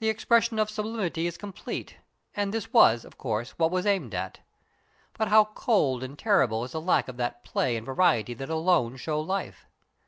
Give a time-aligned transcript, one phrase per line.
[0.00, 1.98] The expression of sublimity is complete,
[2.34, 4.40] and this was, of course, what was aimed at.
[5.16, 8.96] But how cold and terrible is the lack of that play and variety that alone
[8.96, 9.66] show life.